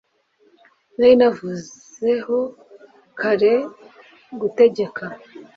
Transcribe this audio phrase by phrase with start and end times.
[0.97, 2.37] nari navuzeho
[3.19, 3.53] kare,
[4.39, 5.03] gutegeka